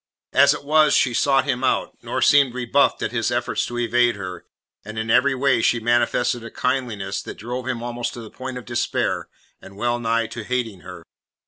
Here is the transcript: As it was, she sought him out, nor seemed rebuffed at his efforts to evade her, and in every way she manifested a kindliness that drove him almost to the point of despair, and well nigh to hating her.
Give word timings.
As 0.33 0.55
it 0.55 0.63
was, 0.65 0.95
she 0.95 1.13
sought 1.13 1.45
him 1.45 1.63
out, 1.63 1.95
nor 2.01 2.23
seemed 2.23 2.55
rebuffed 2.55 3.03
at 3.03 3.11
his 3.11 3.29
efforts 3.29 3.67
to 3.67 3.77
evade 3.77 4.15
her, 4.15 4.47
and 4.83 4.97
in 4.97 5.11
every 5.11 5.35
way 5.35 5.61
she 5.61 5.79
manifested 5.79 6.43
a 6.43 6.49
kindliness 6.49 7.21
that 7.21 7.35
drove 7.37 7.67
him 7.67 7.83
almost 7.83 8.15
to 8.15 8.21
the 8.21 8.31
point 8.31 8.57
of 8.57 8.65
despair, 8.65 9.29
and 9.61 9.77
well 9.77 9.99
nigh 9.99 10.25
to 10.25 10.43
hating 10.43 10.79
her. 10.79 11.03